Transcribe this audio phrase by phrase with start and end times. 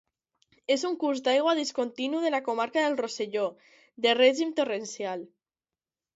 [0.75, 3.45] És un curs d'aigua discontinu de la comarca del Rosselló,
[4.07, 5.25] de règim torrencial.